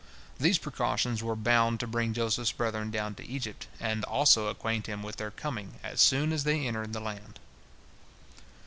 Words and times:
These 0.39 0.57
precautions 0.57 1.21
were 1.21 1.35
bound 1.35 1.79
to 1.79 1.85
bring 1.85 2.15
Joseph's 2.15 2.51
brethren 2.51 2.89
down 2.89 3.13
to 3.13 3.27
Egypt, 3.29 3.67
and 3.79 4.03
also 4.05 4.47
acquaint 4.47 4.87
him 4.87 5.03
with 5.03 5.17
their 5.17 5.29
coming 5.29 5.73
as 5.83 6.01
soon 6.01 6.33
as 6.33 6.43
they 6.43 6.65
entered 6.65 6.93
the 6.93 6.99
land. 6.99 7.39